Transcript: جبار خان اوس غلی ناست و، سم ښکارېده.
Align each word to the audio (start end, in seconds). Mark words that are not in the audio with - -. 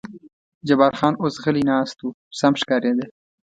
جبار 0.67 0.93
خان 0.99 1.13
اوس 1.21 1.35
غلی 1.43 1.63
ناست 1.69 1.97
و، 2.05 2.07
سم 2.39 2.53
ښکارېده. 2.59 3.05